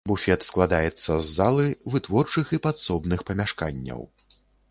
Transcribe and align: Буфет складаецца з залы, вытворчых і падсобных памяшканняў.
Буфет 0.09 0.45
складаецца 0.49 1.11
з 1.25 1.33
залы, 1.33 1.65
вытворчых 1.93 2.45
і 2.59 2.61
падсобных 2.65 3.19
памяшканняў. 3.31 4.01